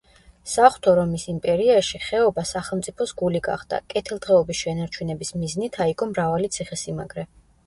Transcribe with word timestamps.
საღვთო 0.51 0.93
რომის 0.99 1.25
იმპერიაში, 1.33 2.01
ხეობა 2.05 2.45
სახელმწიფოს 2.51 3.13
გული 3.21 3.43
გახდა, 3.49 3.81
კეთილდღეობის 3.95 4.63
შენარჩუნების 4.65 5.33
მიზნით 5.45 5.79
აიგო 5.87 6.11
მრავალი 6.15 6.53
ციხესიმაგრე. 6.59 7.29